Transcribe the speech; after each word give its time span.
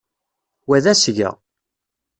Wa 0.67 0.77
d 0.83 0.85
asga. 0.93 1.29